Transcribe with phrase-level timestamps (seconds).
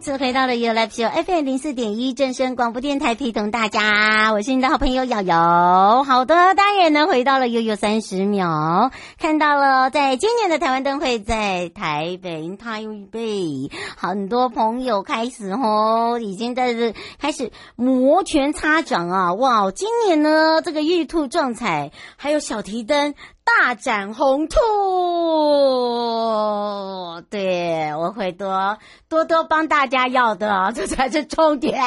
[0.00, 6.04] 次回到了 You Live Show FM 零四点一正声广播电台，陪同大家，我是你的好朋友瑶瑶。
[6.04, 19.34] 好的，当然呢，回到了悠悠三十秒，看到了在今年的台湾灯会在台北，台北很多朋友开始哦，已经在这开始摩拳擦掌啊！
[19.34, 23.14] 哇，今年呢，这个玉兔撞彩，还有小提灯。
[23.48, 24.58] 大展宏图，
[27.30, 28.76] 对，我会多
[29.08, 31.80] 多多帮大家要的，这才是重点。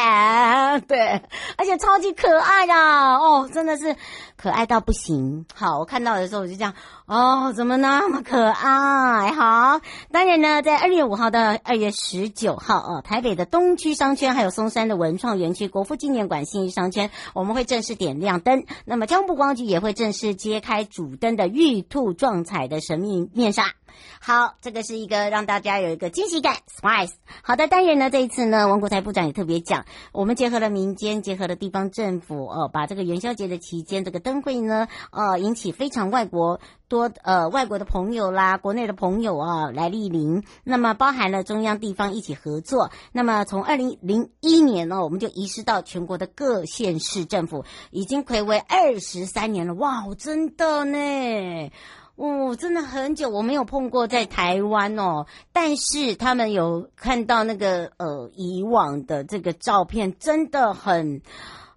[0.87, 1.21] 对，
[1.57, 3.95] 而且超级可爱的哦，真的是
[4.41, 5.45] 可爱到不行。
[5.53, 6.73] 好，我看到的时候我就这样，
[7.05, 9.31] 哦，怎么那么可爱？
[9.33, 9.79] 好，
[10.11, 18.65] 当然呢，在二月五号到二月十九号哦，台北的东区商圈还有松山的文创园区、国父纪念馆、信义商圈，我们会正式点亮灯。
[18.85, 21.51] 那么江部光局也会正式揭开主灯的。
[21.51, 23.73] 玉兔撞彩的神秘面纱，
[24.19, 27.11] 好，这个是一个让大家有一个惊喜感，surprise。
[27.43, 51.71] 好的，当然呢，这一次呢，王国才部长也特别讲，我们结合了民间，结合了地方政府，哦，把这个元宵节的期间这个灯会呢，呃，引起非常外国多呃外国的朋友啦，国内的朋友啊来莅临，那么包含了中央地方一起合作，那么从二零零一年呢，我们就移师到全国的各县市政府，已经睽违二十三年了，哇，真的呢。
[52.15, 61.21] 哦，真的很久我没有碰过在台湾哦，但是他们有看到那个呃以往的这个照片，真的很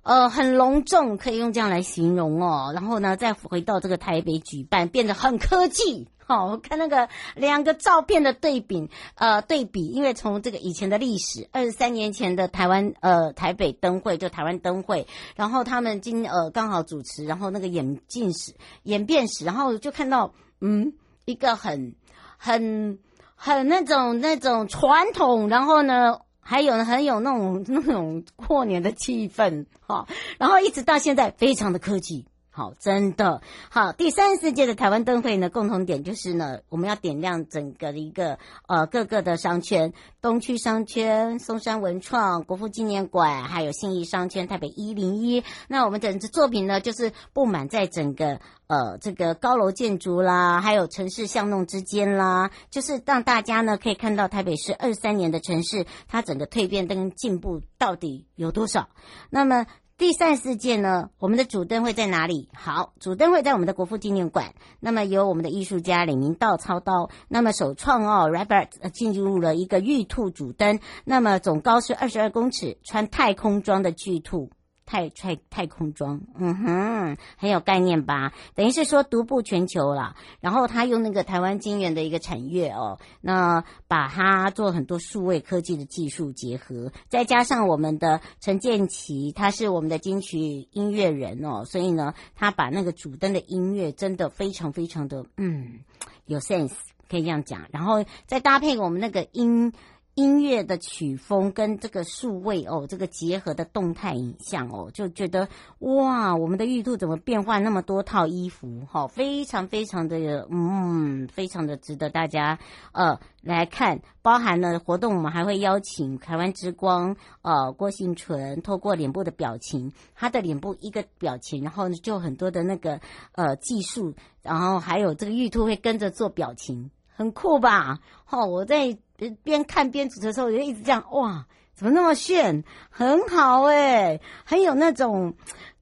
[0.04, 2.70] 呃很隆重，可以用这样来形容哦。
[2.72, 6.09] 然后呢，再回到这个台北举办，变得很科技。
[6.26, 15.06] 好，我看那个两个照片的对比，呃，对比，因为从这个以前的历史，二十三年前的台湾，呃，台北灯会就台湾灯会，
[15.37, 18.54] 然后他们今呃刚好主持，然后那个演进史、
[18.84, 20.32] 演变史，然后就看到，
[20.62, 20.94] 嗯，
[21.26, 21.94] 一个很、
[22.38, 22.98] 很、
[23.34, 30.06] 很那种那种传统，然后呢，还有呢很有那种那种过年的气氛，哈，
[30.38, 32.27] 然后一直到现在，非常的科技。
[32.56, 33.91] 好，真的好。
[33.91, 38.38] 第三十四届的台湾灯会呢，共同点就是呢，我们要点亮整个的一个
[38.69, 39.92] 呃各个的商圈，
[40.22, 45.42] 东区商圈、松山文创、国父纪念馆，还有信义商圈、台北一零一。
[45.66, 48.38] 那我们整支作品呢，就是布满在整个
[48.69, 58.88] 呃这个高楼建筑啦，还有城市巷弄之间啦，就是让大家呢可以看到台北市二三年的城市，它整个蜕变跟进步到底有多少。
[59.28, 59.66] 那么。
[59.97, 62.49] 第三四届呢，我们的主灯会在哪里？
[62.53, 64.53] 好，主灯会在我们的国父纪念馆。
[64.81, 74.50] 那么由我们的艺术家李明道操刀，那么首创哦，Rabbit 进入了一个玉兔主灯，那么总高是二十二公尺，穿太空装的巨兔。
[74.87, 78.33] 太太太空装，嗯哼，很有概念吧？
[78.55, 80.15] 等于是说独步全球了。
[80.41, 95.81] 然后他用那个台湾晶圆的一个产业哦，那把它做很多数位科技的技术结合，再加上我们的陈建奇，他是我们的金曲音乐人哦，所以呢，他把那个主灯的音乐真的非常非常的嗯
[96.27, 96.75] 有 sense，
[97.09, 97.62] 可以这样讲。
[97.71, 99.72] 然后再搭配我们那个音。
[100.15, 105.49] 音乐的曲风跟这个数位哦，这个结合的动态影像哦，就觉得
[105.81, 108.87] 哇，我们的玉兔怎么变换那么多套衣服？
[108.87, 112.59] 哈，非常非常的嗯，非常的值得大家
[112.93, 114.01] 呃来看。
[114.22, 122.99] 包含了活动，我们还会邀请台湾之光呃郭婞淳，透过脸部的表情，他的脸部一个表情，然后就很多的那个
[123.33, 128.01] 呃技术，然后还有这个玉兔会跟着做表情，很酷吧？
[128.28, 128.99] 哦，我在。
[129.45, 132.65] 边看边主持的时候，我就一直这样哇，怎么那么炫？
[132.91, 135.34] 很好诶、很有那种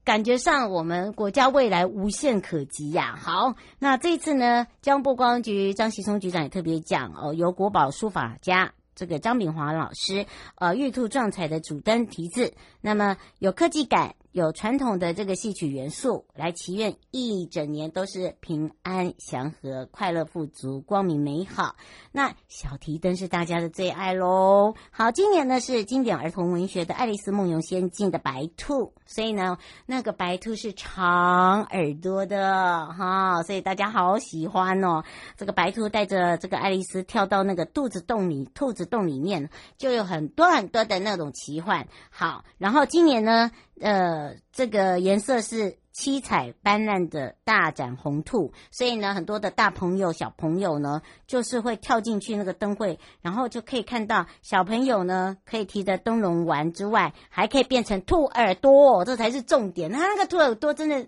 [0.05, 10.27] 感觉上，我们国家未来无限可及呀、好，那这一次呢，交通部光局张锡聪局长也特别讲哦，由国宝书法家这个张炳华老师，
[10.57, 12.53] 呃，玉兔撞彩的主灯题字，
[12.83, 14.15] 那么有科技感。
[14.33, 21.77] 有传统的这个戏曲元素，来祈愿一整年都是平安祥和、快乐富足、光明美好。
[22.13, 24.73] 那小提灯是大家的最爱喽。
[24.91, 35.05] 好，今年呢是经典儿童文学的《爱丽丝梦游仙境》的白兔，所以呢那个白兔是长耳朵的哈，所以大家好喜欢哦。
[35.37, 41.87] 这个白兔带着这个爱丽丝跳到那个肚子洞里，兔子洞里面就有很多很多的那种奇幻。
[42.09, 43.51] 好，然后今年呢。
[43.83, 59.91] 呃，这个颜色是七彩斑斓的大展红兔，所以呢，很多的大朋友、小朋友呢，就是会跳进去那个灯会，然后就可以看到小朋友呢，可以提着灯笼玩之外，还可以变成兔耳朵，这才是重点。
[59.91, 61.07] 它那个兔耳朵真的，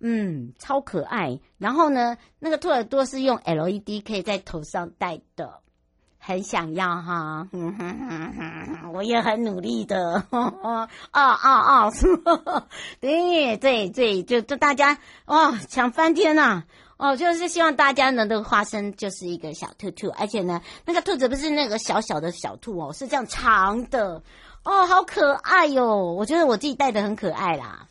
[0.00, 1.38] 嗯，超可爱。
[1.58, 5.60] 然后呢，那个兔耳朵是用 LED 可以在头上戴的。
[6.18, 11.90] 很想要哈，嗯哼哼哼，我也很努力的，啊啊啊！
[13.00, 16.64] 对对对，就就大家哦抢翻天呐、啊！
[16.98, 24.22] 哦，就是希望大家呢，这个花生就是一个小兔兔，而且呢，那个兔子不是那个小小的小兔哦，是这样长的。
[24.64, 27.87] 哦，好可爱哟、我觉得我自己戴的很可爱啦，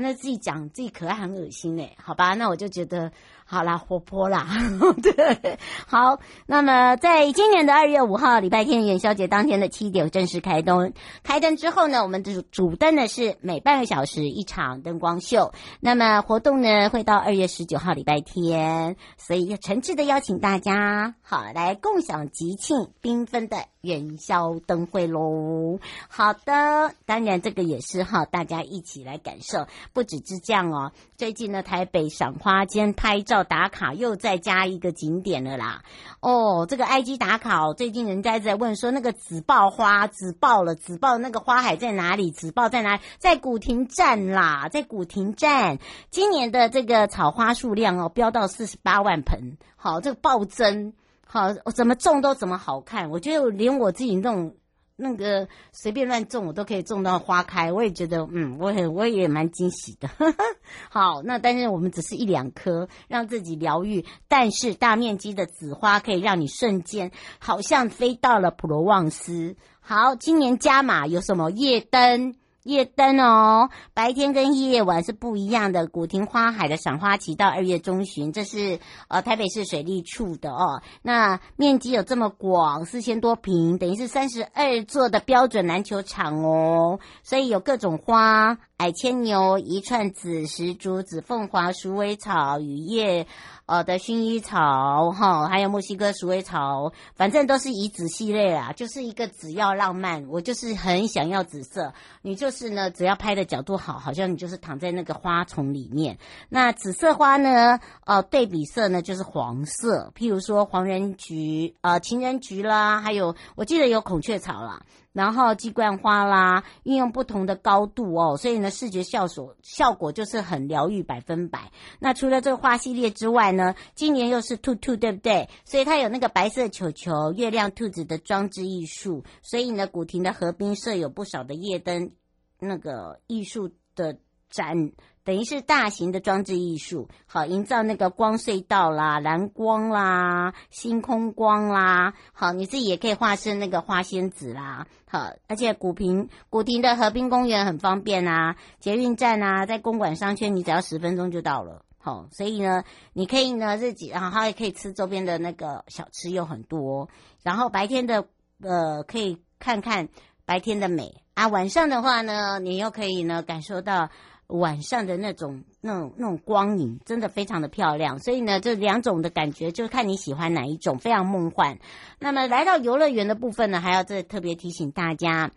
[0.00, 3.12] 那自己讲自己可爱很恶心哎，好吧，那我就觉得。
[3.50, 4.46] 好啦，活泼啦，
[5.02, 6.18] 对，好。
[6.44, 10.92] 那么，在今年的二月五号礼拜天元宵节当天的七点正式开灯。
[11.22, 15.54] 开灯之后呢，我们的主灯呢是每半个小时一场灯光秀。
[15.80, 25.78] 那么活动呢会到二月十九号礼拜天，所以要诚挚的邀请大家，好来共享吉庆缤纷的元宵灯会喽。
[26.10, 29.66] 好的，当然这个也是哈，大家一起来感受。
[29.92, 33.38] 不只是这样哦，最近呢台北赏花间拍照。
[33.48, 35.82] 打卡又再加一个景点了啦！
[36.20, 42.30] 哦，这个 IG 打卡，哦最近人家在问说，那个紫爆花紫爆了，紫爆那个花海在哪里？
[42.30, 43.02] 紫爆在哪里？
[43.18, 45.78] 在古亭站啦，在古亭站。
[46.10, 50.92] 今年的这个草花数量哦，飙到四十八万盆，好，这个暴增，
[51.26, 53.08] 好，怎么种都怎么好看。
[53.08, 54.52] 我觉得连我自己弄。
[55.00, 57.70] 那个随便乱种，我都可以种到花开。
[57.70, 60.10] 我也觉得，嗯，我很我也蛮惊喜的。
[60.90, 64.04] 好，那但是我们只是一两颗，让自己疗愈。
[64.26, 69.54] 但是大面积的紫花可以让你瞬间好像飞到了普罗旺斯。
[69.78, 72.34] 好，今年加码有什么夜灯？
[72.68, 75.86] 夜灯哦，白天跟夜晚是不一样的。
[75.86, 78.78] 古亭花海的赏花期到二月中旬，这是
[79.08, 80.82] 呃台北市水利处的哦。
[81.00, 87.00] 那面积有这么广，四千多坪，等于是三十二座的标准篮球场哦。
[87.22, 93.26] 所以有各种花，矮牵牛、一串紫石竹、紫凤凰、鼠尾草、雨叶。
[93.68, 101.92] 呃的薰衣草哈，还有墨西哥鼠尾草，反正都是以紫系列啦，就是一个紫要浪漫，我就是很想要紫色。
[102.22, 106.16] 你就是呢，只要拍的角度好，好像你就是躺在那个花丛里面。
[106.48, 114.80] 那紫色花呢，呃，对比色呢就是黄色，譬如说黄人菊、呃情人菊啦，还有我记得有孔雀草啦。
[115.18, 121.72] 然后鸡冠花啦，运用不同的高度哦，所以呢，视觉效果效果就是很疗愈百分百。
[121.98, 125.48] 那除了这个花系列之外呢，今年又是兔兔，对不对？
[125.64, 129.24] 所以它有那个白色球球、月亮兔子的装置艺术。
[129.42, 132.12] 所以呢，古亭的河滨设有不少的夜灯
[132.60, 134.16] 那个艺术的
[134.48, 134.92] 展。
[135.28, 157.10] 等于是大型的装置艺术，好营造那个光隧道啦、蓝光啦、星空光啦，好你自己也可以化身那个花仙子啦，好，而且古亭古亭的河滨公园很方便啊，捷运站啊，在公馆商圈你只要十分钟就到了，好，所以呢，你可以呢自己，然后也可以吃周边的那个小吃又很多，
[157.42, 158.24] 然后白天的
[158.62, 160.08] 呃可以看看
[160.46, 164.08] 白天的美啊，晚上的话呢，你又可以呢感受到。
[164.48, 168.18] 晚上的那种、那种、那种光影，真的非常的漂亮。
[168.18, 171.78] 所以呢，这两种的感觉，就看你喜欢哪一种，非常梦幻。
[172.18, 175.50] 那么来到游乐园的部分呢，还要再特别提醒大家，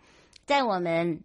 [0.44, 1.22] 在我们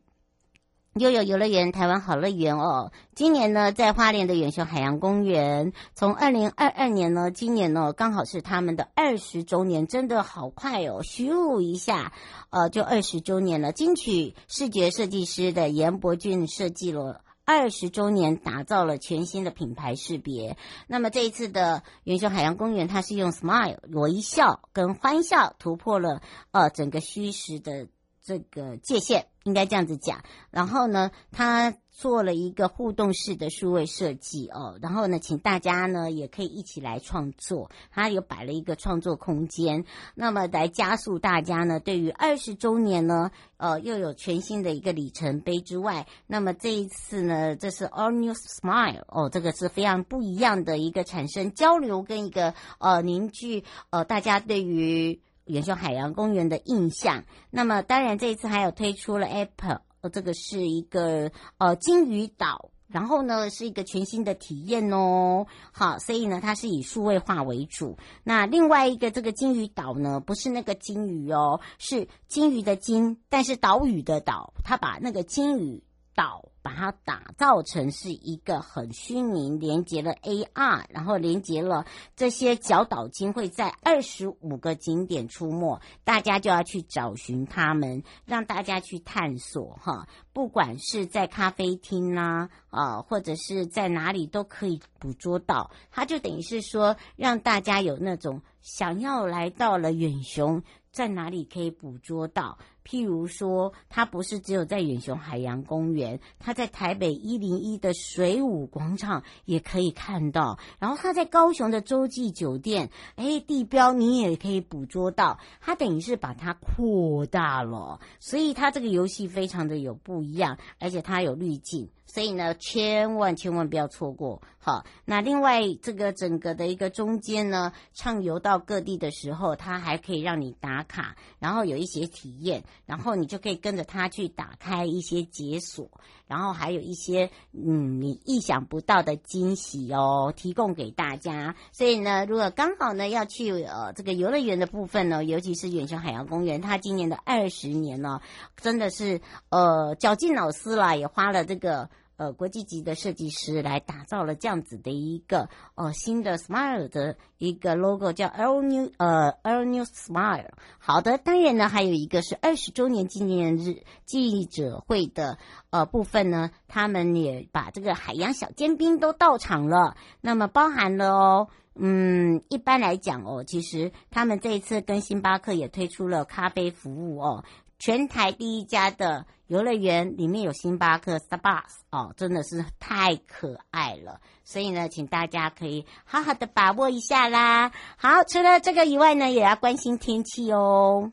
[0.94, 12.14] 悠游游乐园台湾好乐园哦，今年呢，在花莲的远雄海洋公园，从二零二二年呢，今年呢，刚好是他们的二十周年，真的好快哦，咻一下，
[12.50, 13.74] 呃，就二十周年了。
[13.74, 17.22] 金曲视觉设计师的严伯俊设计了。
[17.50, 20.58] 二十周年打造了全新的品牌识别。
[20.86, 27.88] 那么这一次的远雄海洋公园，它是用 smile 微笑跟欢笑突破了呃整个虚实的
[28.22, 30.26] 这个界限，应该这样子讲。
[30.52, 34.78] 然后呢，它做了一个互动式的数位设计哦。
[34.80, 37.72] 然后呢，请大家呢也可以一起来创作。
[37.92, 55.20] 它有摆了一个创作空间，那么来加速大家呢对于二十周年呢，呃，又有全新的一个里程碑之外，那么这一次呢，这是 All New Smile 哦，这个是非常不一样的一个产生交流跟一个呃凝聚呃大家对于。
[55.48, 65.46] 远雄海洋公园的印象，那么当然这一次还有推出了 Apple，这个是一个呃金鱼岛，然后呢是一个全新的体验哦。
[65.72, 67.98] 好，所以呢它是以数位化为主。
[68.24, 75.84] 那另外一个这个金鱼岛呢，不是那个金鱼哦，是金鱼的金，但是岛屿的岛，它把那个金鱼
[76.16, 76.50] 岛。
[76.68, 90.10] 把它打造成是一个很虚拟，连接了 AR，然后连接了这些角岛鲸会在二十五个景点出没，大家就要去找寻他们，让大家去探索哈。
[90.34, 95.72] 不管是在咖啡厅啦，啊，或者是在哪里都可以捕捉到。
[95.90, 102.58] 它就等于是说，让大家有那种想要来到了远雄，在哪里可以捕捉到。
[102.86, 110.58] 譬如说，它不是只有在远雄海洋公园，它在台北一零一的水舞广场也可以看到。
[110.80, 115.38] 然后它在高雄的洲际酒店，哎，地标你也可以捕捉到。
[115.62, 121.92] 它等于是把它扩大了，所以它这个游戏非常的有不一样，而且它有滤镜。
[122.08, 124.42] 所以呢，千万千万不要错过。
[124.58, 135.90] 好，那另外这个整个的一个中间呢，畅游到各地的时候，它还可以让你打卡，然后有一些体验，然后你就可以跟着它去打开一些解锁，
[136.28, 141.56] 然后还有一些嗯你意想不到的惊喜哦，提供给大家。
[141.72, 148.20] 所以呢，如果刚好呢要去呃这个游乐园的部分呢，尤其是远雄海洋公园，它今年的二十年呢，
[148.58, 151.90] 真的是呃绞尽脑汁啦，也花了这个。
[152.18, 160.50] 呃，国际级的设计师来打造了这样子的一个呃新的 Smile 的一个 logo，叫 L New 呃 L New Smile。
[160.80, 165.38] 好的，当然呢，还有一个是二十周年纪念日记者会的
[165.70, 169.96] 呃部分呢，他们也把这个海洋小尖兵都到场了。
[170.20, 177.44] 那么包含了哦，嗯，一般来讲哦，其实他们这一次跟星巴克也推出了咖啡服务哦。
[177.80, 187.72] 全台第一家的游乐园里面有星巴克 Starbucks 哦，真的是太可爱了，所以呢，请大家可以好好的把握一下啦。
[187.98, 191.12] 好，除了这个以外呢，也要关心天气哦。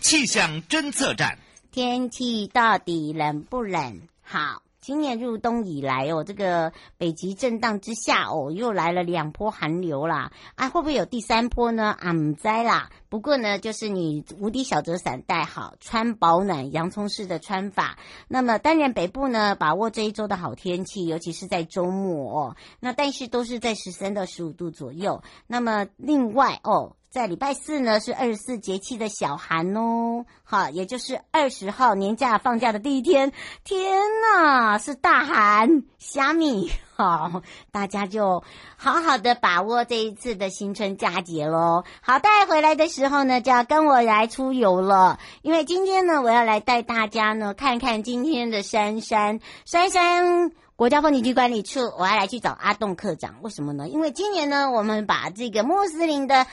[0.00, 1.38] 气象侦测站，
[1.72, 4.02] 天气到底冷不冷？
[4.22, 4.63] 好。
[4.84, 10.30] 今年入冬以来哦，这个北极震荡之下哦，又来了两波寒流啦。
[10.56, 11.96] 啊，会不会有第三波呢？
[11.98, 12.90] 啊，唔知啦。
[13.08, 17.96] 不过呢，就是你无敌小折伞带好，穿保暖洋葱式的穿法。
[18.28, 22.56] 那么当然北部呢，把握这一周的好天气，尤其是在周末哦。
[22.78, 25.22] 那但是都是在十三到十五度左右。
[25.46, 26.94] 那么另外哦。
[27.14, 33.30] 在礼拜四呢，是二十四节气的小寒哦，好，也就是二十号年假放假的第一天。
[33.62, 38.42] 天呐，是大寒虾米， 好，大家就
[38.76, 41.84] 好好的把握这一次的新春佳节喽。
[42.02, 53.36] 好，带回来的时候呢，就要跟我来出游了，因为今天呢，我要来带大家呢看看今天的杉杉杉杉国家风景区管理处，我要来去找阿栋科长。
[53.42, 53.88] 为什么呢？
[53.88, 56.44] 因为今年呢，我们把这个穆斯林的。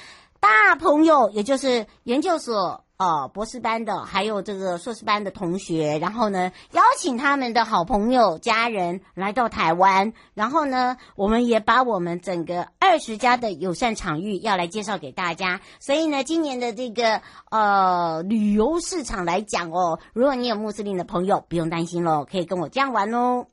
[0.41, 15.61] 大朋友，也就是研究所哦，博士班的，还有这个硕士班的同学，然后呢，邀请他们的好朋友、家人来到台湾，然后呢，我们也把我们整个二十家的友善场域要来介绍给大家。
[15.79, 17.21] 所以呢，今年的这个
[17.51, 23.45] 呃旅游市场来讲哦，如果你有穆斯林的朋友，不用担心喽，可以跟我这样玩哦。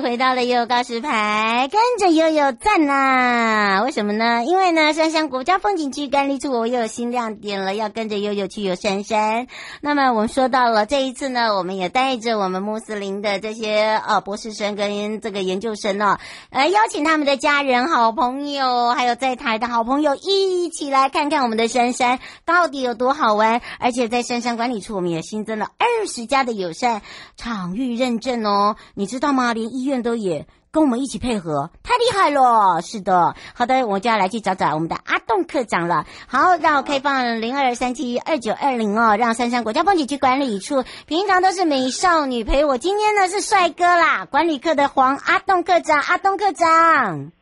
[0.00, 3.82] 回到了悠悠告示牌，跟着悠悠赞呐！
[3.84, 4.44] 为什么呢？
[4.44, 9.46] 因为呢，杉山国家风景区管理处我又有新亮点了，要跟着悠悠去游杉山。
[9.80, 16.18] 那么我们说到了这一次呢，我们也带着我们穆斯林的这些呃博士生跟这个研究生哦，
[16.50, 23.60] 呃，邀请他们的家人、好朋友，还有在台的好朋友一起来看看我们的杉山到底有多好玩。
[23.80, 27.02] 而且在杉山管理处，我们也新增了二十家的友善
[27.36, 29.54] 场域认证哦，你知道吗？
[29.54, 32.80] 连医院都也跟我们一起配合，太厉害了！
[32.82, 36.06] 是的，好的，我就要来去找找我们的阿栋科长了。
[36.28, 47.32] 好，让我开放零二三七二九二零哦，让珊珊国家风景区管理处平常都是美少女陪我，今天呢是帅哥啦，管理课的黄阿栋科长，阿栋科长。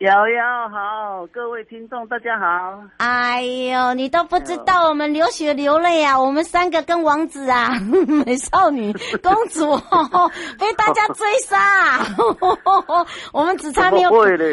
[0.00, 2.82] 瑶瑶好，各位听众大家好。
[2.96, 6.18] 哎呦，你都不知道我们流血流泪啊！
[6.18, 7.78] 我们三个跟王子啊，
[8.24, 9.76] 美少女公主
[10.58, 11.98] 被大家追杀，
[13.34, 14.10] 我们只差没有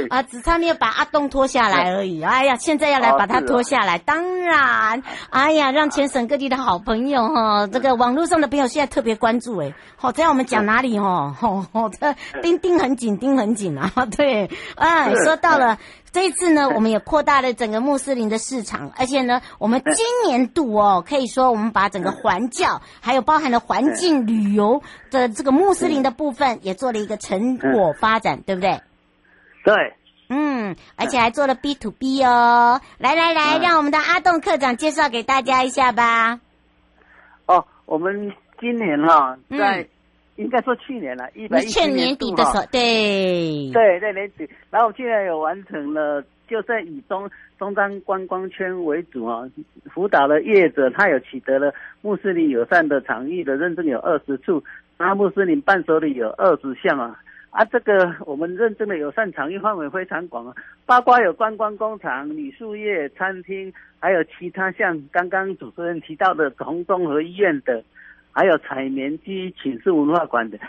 [0.10, 2.22] 啊，只差没有把阿栋拖下来而已。
[2.22, 11.34] 哎呀，现在要来把他拖下来，当然，哎呀，让全省各地的好朋友哈，这个网络上的朋友现在特别关注哎，好，这样我们讲哪里哈？
[11.72, 15.37] 哦，这盯盯很紧，盯很紧啊，对，哎，说。
[15.38, 15.78] 到了
[16.12, 28.82] 这一次呢，我们也扩大了整个穆斯林的市场，而且呢， 我们今年度哦，可以说我们把整个环教，还有包含了环境旅游的这个穆斯林的部分，也做了一个成果发展，对不对？
[29.64, 29.96] 对，
[30.30, 32.82] 嗯，而且还做了 B to B 哦。
[32.98, 36.40] 来来来，让我们的阿栋课长介绍给大家一下吧。
[37.46, 39.88] 哦，我们今年哈在。
[40.38, 49.50] 应该说去年了，一百一十年底的时候，对对对年底，然后现在有完成了，就在以中中山观光圈为主啊，
[49.92, 54.64] 辅导的业者他有取得了穆斯林友善的场域的认证有二十处，
[55.00, 57.20] 那穆斯林伴手礼有二十项啊，
[57.50, 67.84] 啊这个我们认证的友善场域范围非常广啊，包括有观光工厂、旅宿业、餐厅，还有其他像刚刚主持人提到的从综合医院的。
[68.38, 70.60] 还有采棉机、寝室文化馆的，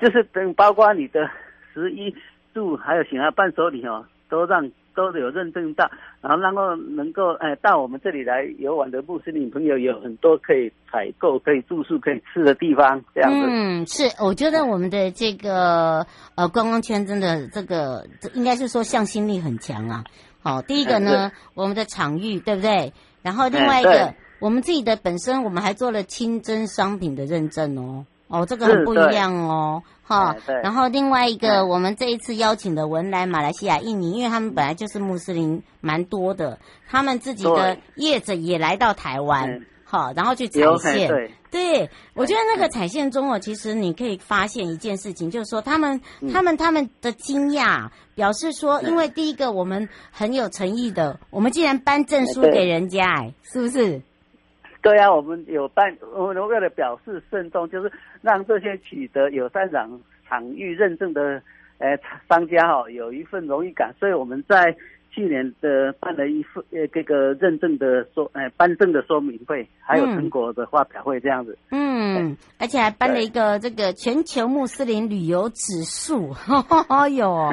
[0.00, 1.28] 就是等包括你的
[1.74, 2.14] 食衣
[2.54, 5.90] 住，还有其他伴手礼哦，都让都有认证到，
[6.22, 13.46] 然后然后能够哎到我们这里来游玩的穆斯林朋友有很多可以采购、可以住宿、可以吃的地方，这样子。
[13.50, 16.06] 嗯，是，我觉得我们的这个
[16.36, 20.04] 呃观光圈真的这个应该是说向心力很强啊。
[20.42, 22.94] 好，第一个呢，我们的场域对不对？
[23.20, 24.14] 然后另外一个。
[24.40, 30.34] 我们自己的本身，我们还做了清真商品的认证哦，哦，这个很不一样哦，哈。
[30.62, 41.08] 然后另外一个，我们这一次邀请的文莱、马来西亚、印尼，因为他们本来就是穆斯林蛮多的，他们自己的业者也来到台湾，好，然后去采线。
[41.08, 46.00] 对，对，我觉得那个采线中哦，其实你可以发现一件事情，就是说他们、
[46.32, 54.00] 他们、他们的惊讶，表示说，因为第一个我们很有诚意的，我们竟然颁证书给人家，哎，是不是？
[54.82, 61.42] 对啊，我们有办，我们为了表示慎重，就是让这些取得友善场场域认证的
[61.78, 64.76] 呃商家哈、有一份荣誉感，所以我们在。
[65.10, 71.58] 去年的办了一份呃这个认证的说呃颁证的说明会，还有成果的发表会这样子。
[71.70, 76.34] 嗯，而且还办了一个这个全球穆斯林旅游指数，
[76.88, 77.50] 哎呦，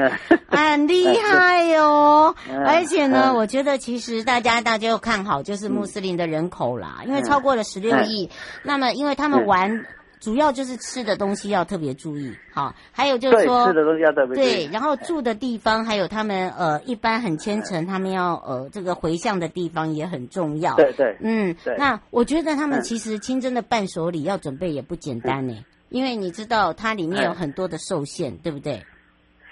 [0.48, 2.36] 很厉害哟！
[2.65, 8.30] 而且呢，我觉得其实大家大家又看好就是穆斯林的人口啦，因为超过了十六亿。
[8.63, 9.86] 那么因为他们玩。
[10.19, 25.56] 主要就是吃的东西要特别注意，好，还有就是说，吃的东西要特别注意，对，然后住的地方，还有他们呃，一般很虔诚，他们要呃这个回向的地方也很重要，对对，嗯，对，那我觉得他们其实清真的伴手礼要准备也不简单呢，
[25.89, 28.84] 因为你知道它里面有很多的受限，对不对？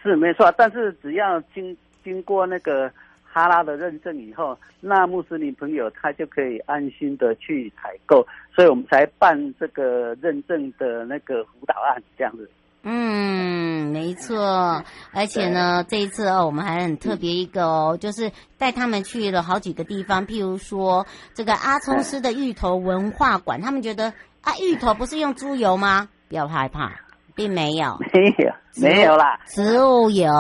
[0.02, 2.92] 是没错，但是只要经经过那个。
[3.36, 12.50] 哈拉的认证以后，那穆斯林朋友他就可以安心的去采购，所以我们才办这个认证的那个辅导案这样子。
[12.84, 26.08] 嗯，没错，而且呢，这一次哦，我们还很特别一个哦，就是带他们去了好几个地方，譬如说这个阿聪斯的芋头文化馆，他们觉得啊，芋头不是用猪油吗？
[26.30, 26.94] 不要害怕，
[27.36, 30.32] 并没有， 没有，没有啦，植物油，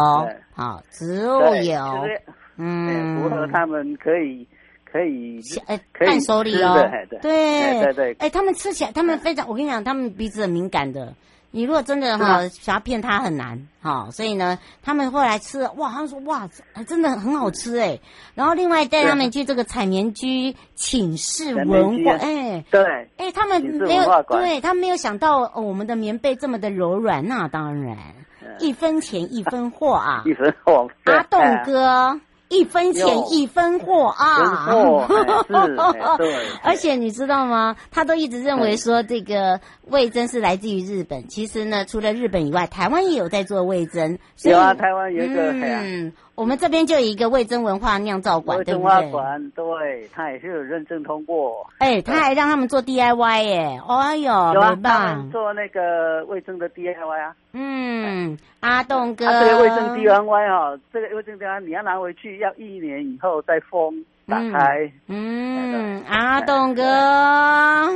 [0.55, 2.08] 好，植物油。
[2.58, 4.48] 嗯，符合他们可以
[4.89, 6.89] 可以哎伴手礼哦，
[7.22, 11.13] 对对对，哎，他们吃起来，他们非常，我跟你讲，他们鼻子很敏感的，
[11.52, 16.48] 你如果真的哈想要骗他很难哈，所以呢，他们后来吃哇，他们说哇，
[16.88, 18.00] 真的很好吃哎。
[18.36, 27.98] 然后另外带他们去这个采棉居寝室文化，哎，对，哎，他们没有，对他们没有想到哦，我们的棉被这么的柔软，那当然，
[28.60, 32.20] 一分钱一分货啊， 一分货，阿栋哥。
[32.49, 34.67] 一分钱一分货啊！
[36.63, 37.75] 而且你知道吗？
[37.91, 41.27] 他都一直认为说这个味增是来自于日本。
[41.27, 44.19] 其实呢，除了日本以外，台湾也有在做味增。
[44.43, 45.51] 有啊，台湾有一个。
[45.53, 48.84] 嗯，我们这边就有一个味噌文化酿造馆，对不对？
[48.84, 51.65] 文化馆，对，他也是有认证通过。
[51.78, 53.80] 哎，他还让他们做 DIY 耶！
[53.88, 57.34] 哎呦，没办法，做那个味噌的 DIY 啊。
[57.54, 64.91] 嗯，阿栋哥，这个味噌 DIY 哈，这个味噌 DIY 你要拿回去，要一年以后再封打开。
[65.07, 66.81] 嗯，阿栋哥，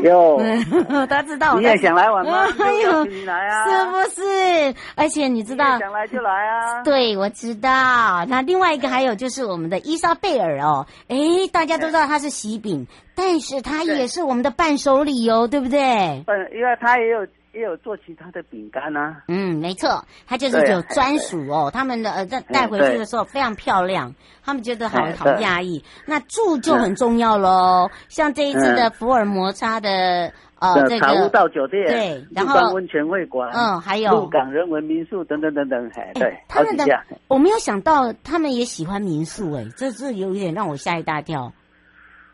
[0.04, 0.40] 有，
[1.10, 1.58] 他知道。
[1.58, 2.46] 你也想来玩吗？
[2.60, 3.66] 哎呦，你来啊！
[3.66, 4.76] 是不是？
[4.96, 6.84] 而且你知道，想来就来啊！
[6.84, 8.26] 对，我知道。
[8.28, 11.18] 那另外一个还有就是我们的伊莎贝尔哦，哎，
[11.52, 15.80] 大家都知道它是喜饼，但是它也是我们的伴手礼哦，对不对？
[16.28, 17.26] 嗯，因为它也有。
[17.52, 21.72] 也有做其他的饼干呢，嗯，没错，它就是有专属哦。
[21.74, 25.84] 他们的呃，在带回去的时候非常漂亮，他们觉得好好讶异。
[26.06, 36.86] 那住就很重要喽，像这一次的福尔摩沙的呃这个茶屋道酒店，对，然后温泉会馆，嗯，还有鹿港人文民宿等等等等，哎，对，他们的
[37.28, 41.52] 我没有想到他们也喜欢民宿，哎，这是有一点让我吓一大跳。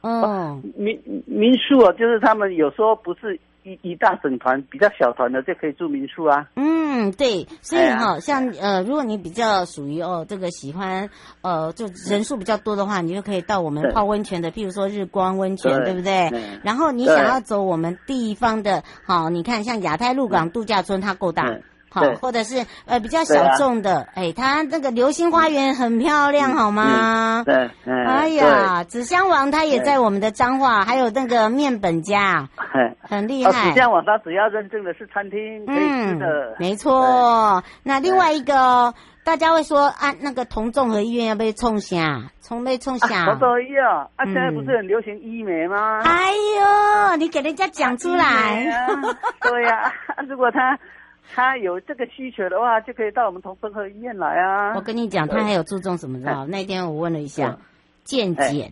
[0.02, 3.40] 哦，民民宿啊，就是他们有时候不是。
[3.66, 6.48] 一一大整团比较小团的就可以住民宿啊。
[6.56, 11.10] 嗯，对，所以哈，像呃，如果你比较属于哦这个喜欢
[11.42, 16.30] 呃就人数比较多的话，你就可以到我们泡温泉的，譬如说日光温泉，对不对？
[16.64, 21.44] 然后你想要走我们地方的，好，你看像亚太鹿港度假村，它够大。
[21.90, 27.44] 好，或者是呃比较小众的，哎，它那个流星花园很漂亮，好吗？
[27.46, 32.50] 对，哎呀，纸箱王它也在我们的彰化，还有那个面本家，
[33.02, 33.70] 很厉害。
[33.70, 37.64] 纸箱王它只要认证的是餐厅可以吃的，没错。
[37.84, 38.94] 那另外一个，
[39.24, 43.26] 大家会说啊，那个同综合医院要被冲下，冲被冲下。
[43.26, 46.02] 同综合医院啊，现在不是很流行医美吗？
[46.04, 46.34] 哎
[47.12, 48.66] 呦，你给人家讲出来。
[49.40, 49.94] 对呀，
[50.28, 50.78] 如果他。
[51.34, 54.74] 他有这个需求的话，就可以到我们同仁和医院来啊。
[54.76, 56.46] 我跟你讲，他还有注重什么知道？
[56.46, 57.58] 那天我问了一下，
[58.04, 58.72] 健检，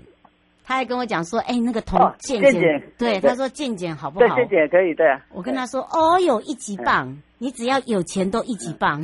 [0.63, 4.35] 他还跟我讲说，哎，那个同健检，对，他说健检好不好？
[4.35, 5.21] 健检可以，对啊。
[5.31, 7.17] 我跟他说，哦哟，一级棒。
[7.43, 9.03] 你只要有钱都一级棒，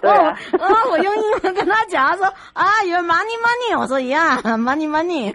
[0.00, 0.34] 对啊，
[0.90, 5.34] 我用英文跟他讲，他说啊，Your money money，我说一样，money money，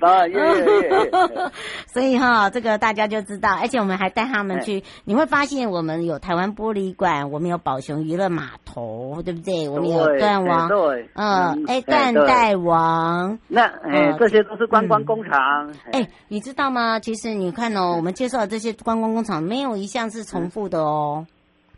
[1.85, 9.69] 所以哈，这个大家就知道，而且我们还带他们去，你会发现我们有台湾玻璃馆，我们有宝熊娱乐码头，对不对？
[9.69, 16.99] 我们有断王，对，嗯，哎，断代王，那哎，这些都是观光工厂，哎，你知道吗？
[16.99, 21.27] 其实你看哦，我们介绍的这些观光工厂，没有一项是重复的哦。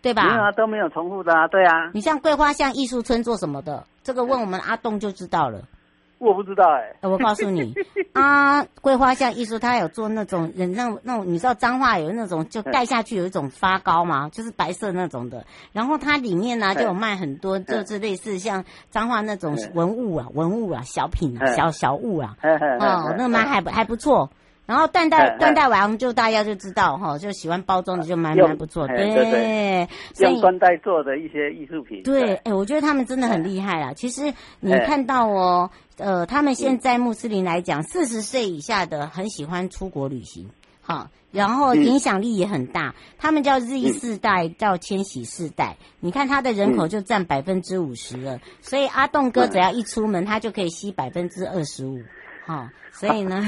[0.02, 0.24] 对吧？
[0.24, 1.92] 没有啊，都没有重复的啊，对啊。
[1.94, 3.86] 你像桂花巷艺术村做什么的？
[4.04, 5.62] 这个问我们阿栋就知道了。
[6.20, 7.08] 我不知道哎、欸。
[7.08, 7.76] 我告诉你，
[8.14, 14.28] 啊，桂花巷艺术，他有做那种人那那种，你知道脏话有那种就盖下去有一种发糕吗？
[14.30, 15.46] 就是白色那种的。
[15.74, 22.36] 然后它里面呢就有卖很多，就是类似像脏话那种文物啊、文物啊、小品啊、小小物啊。
[22.42, 24.32] 哦，那蛮还不还不错。
[24.68, 29.88] 然后断代断代王就大家就知道哈，就喜欢包装的就蛮蛮不错，对对对，
[30.20, 32.04] 用缎带做的一些艺术品。
[32.04, 33.94] 对，哎，我觉得他们真的很厉害啊。
[33.94, 40.50] 其实你看到哦，呃，他们现在穆斯林来讲，四十岁以下的很喜欢出国旅行，
[40.82, 42.94] 哈，然后影响力也很大。
[43.18, 45.78] 他们叫 Z 世代，到千禧世代。
[46.02, 52.02] 你看他的人口就占百分之五十了，所以阿栋哥只要一出门，他就可以吸百分之二十五。
[52.48, 52.68] 好。
[52.92, 53.44] 所以呢，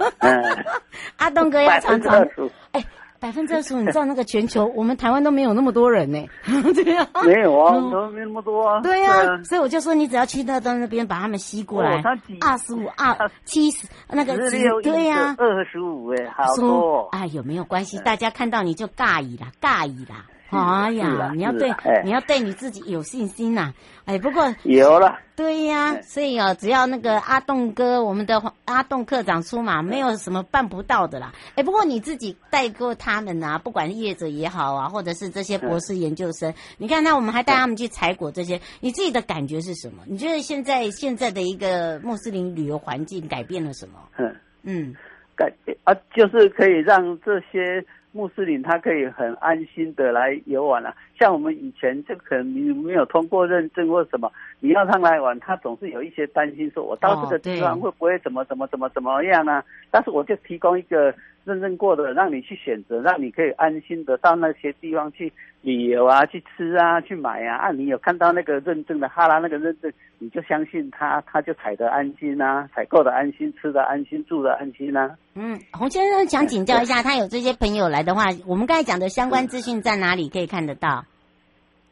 [1.18, 2.26] 阿东哥要常常
[2.72, 2.82] 哎，
[3.20, 6.24] 百分之二十五，你知道那个全球，我们台湾都没有那么多人呢，
[6.74, 12.02] 对呀，没有啊，都没那么多啊，对呀，所以我就说，你只要去那到那边把他们吸过来，
[12.40, 17.98] 二十五、二七十那个几，对呀，二十五哎，好多，哎，有没有关系？
[17.98, 20.24] 大家看到你就尬意啦，尬意啦。
[20.50, 21.72] 哎呀，你要对
[22.04, 23.72] 你要对你自己有信心呐！
[24.04, 31.32] 哎，不过有了，对呀，所以哦，只要那个阿栋哥，我们的阿栋课长出马，没有什么办不到的啦。
[31.56, 40.04] 哎，不过你自己带过他们呐，不管业者也好啊，或者是这些博士研究生，你看，那我们还带他们去采果这些，你自己的感觉是什么？
[40.06, 43.98] 你觉得现在现在的一个穆斯林旅游环境改变了什么？
[44.18, 44.94] 嗯嗯，
[45.34, 47.84] 改啊，就是可以让这些。
[48.16, 59.64] 穆斯林他可以很安心的来游玩了，啊，像我们以前就可能你没有通过认证或什么，你要他来玩，他总是有一些担心，说我到这个地方会不会怎么怎么怎么怎么样呢，啊？
[59.90, 61.14] 但是我就提供一个。
[61.46, 65.32] 认证过的，让你去选择，让你可以安心的到那些地方去
[65.62, 67.56] 旅游啊，去吃啊，去买啊。
[67.58, 75.16] 啊，你有看到那个认证的哈拉那个认证，你就相信他，他就采得安心啊，采购的安心，吃的安心，住的安心啊。
[75.36, 81.04] 嗯，洪先生想请教一下，他有这些朋友来的话，我们刚才讲的相关资讯在哪里可以看得到？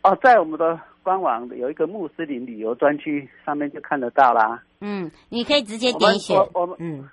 [0.02, 4.60] 哦，在我们的官网有一个穆斯林旅游专区，上面就看得到啦。
[4.80, 6.36] 嗯，你可以直接点选。
[6.36, 7.08] 我，我们嗯。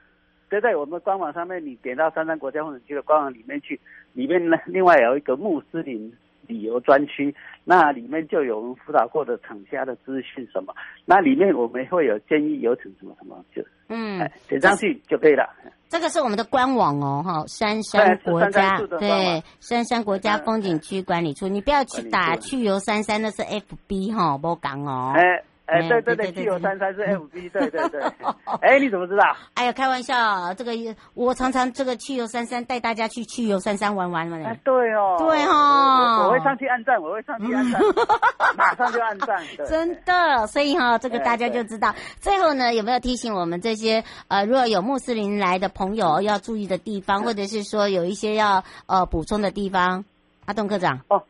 [0.51, 3.79] 就在我们官网上面，你点到三山国家风景区的官网里面去，
[4.11, 6.13] 里面呢，另外有一个穆斯林
[6.45, 7.33] 旅游专区，
[7.63, 15.49] 那里面就有我们辅导过的厂家的资讯什么，那里面我们会有建议游程什么什么，就嗯，点上去就可以了。
[15.87, 25.13] 这个是我们的官网哦，哈，三山国家对，三山国家风景区管理处，你不要去打去游三山，那是 FB 哈，不讲哦。
[25.15, 25.21] 哎，
[25.67, 28.01] 对对对，去游三三是 FB，对对对。
[28.61, 29.23] 哎，你怎么知道？
[29.53, 30.73] 哎呀，开玩笑，这个
[31.13, 34.37] 我常常这个去游三三带大家去去游三三玩玩嘛。
[34.45, 37.81] 哎，对哦，对哈，我会上去按赞，我会上去按赞，
[38.57, 39.41] 马上就按赞。
[39.65, 41.95] 真的，所以哈，这个大家就知道。
[42.19, 50.03] 最后呢，有没有提醒我们这些呃，如果有穆斯林来的朋友要注意的地方，或者是说有一些要呃补充的地方？
[50.45, 50.99] 阿栋科长。
[51.07, 51.23] 哦，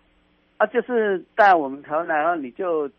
[0.58, 2.90] 啊，就是在我们台湾来，你就。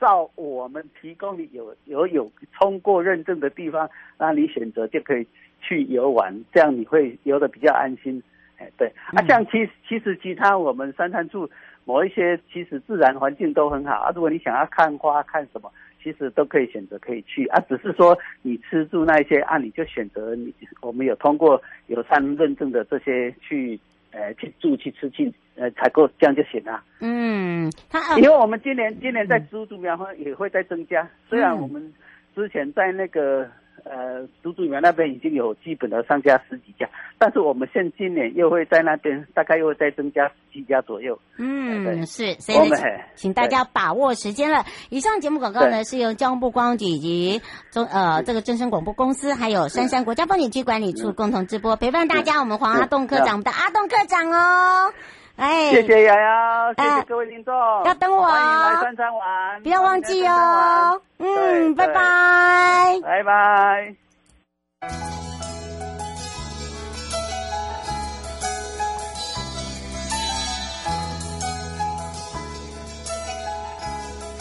[0.00, 5.26] 照我们提供你有有有通过认证的地方，那你选择就可以
[5.60, 8.20] 去游玩，这样你会游得比较安心。
[8.56, 11.48] 哎，对，啊，像其其实其他我们三山处
[11.84, 14.10] 某一些其实自然环境都很好啊。
[14.14, 15.70] 如果你想要看花看什么，
[16.02, 17.60] 其实都可以选择可以去啊。
[17.68, 23.78] 只是说你吃住那一些啊，你就选择你我们有通过友善认证的这些去。
[24.12, 26.82] 呃，去住去吃去，呃，采购这样就行了。
[27.00, 31.92] 嗯，他因为我们今年今年在猪猪苗也会再增加，虽然我们
[32.34, 33.48] 之前在那个。
[33.84, 36.88] 呃，猪肚苗那边已经有基本的商家十几家，
[37.18, 41.18] 但是我们现今年又会在那边大概又会再增加十几家左右。
[41.38, 42.76] 嗯，是，所以呢，
[43.14, 44.64] 请大家把握时间了。
[44.90, 52.40] 以上节目广告呢，是由交通部观光局以及中呃这个正声广播公司，还有三山国家风景区管理处共同直播，陪伴大家。
[52.40, 54.92] 我们黄阿栋科长，我们的阿栋科长哦。
[55.40, 57.54] 哎，谢谢瑶瑶，谢谢各位听众，
[57.86, 61.00] 要等我，欢迎来玩，不要忘记哦。
[61.16, 63.94] 嗯，拜拜，拜拜。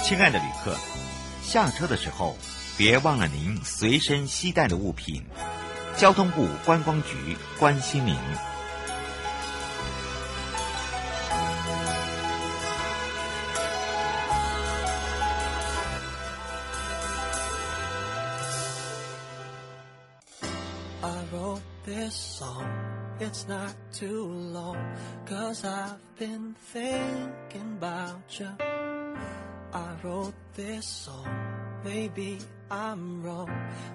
[0.03, 0.75] 亲爱的旅客，
[1.41, 2.35] 下车的时候
[2.77, 5.23] 别忘了您随身携带的物品。
[5.95, 8.17] 交通部观光局关心您。
[23.49, 24.77] not too long
[25.25, 28.51] Cause I've been thinking about you
[29.73, 31.27] I wrote this song
[31.83, 32.38] Maybe
[32.69, 33.51] I'm wrong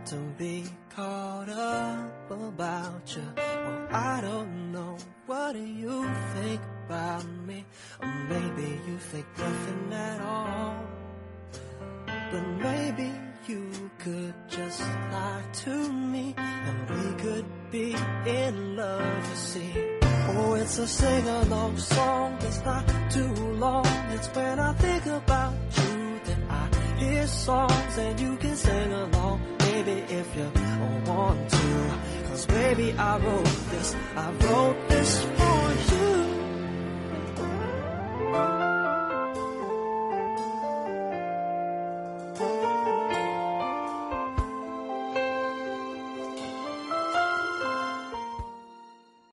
[0.07, 7.25] To be caught up about you Well, I don't know What do you think about
[7.47, 7.65] me?
[8.03, 10.85] Or maybe you think nothing at all.
[12.07, 13.11] But maybe
[13.47, 19.73] you could just lie to me and we could be in love, you see.
[20.29, 23.33] Oh, it's a sing-along song that's not too
[23.65, 23.87] long.
[24.11, 26.65] It's when I think about you that I
[26.99, 30.51] hear songs and you can sing along, baby, if you
[31.07, 32.01] want to.
[32.29, 36.14] Cause baby, I wrote this, I wrote this for you.